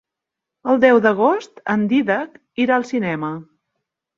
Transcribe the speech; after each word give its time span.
El 0.71 0.79
deu 0.83 1.01
d'agost 1.07 1.61
en 1.75 1.85
Dídac 1.91 2.41
irà 2.67 2.81
al 2.81 2.89
cinema. 2.95 3.31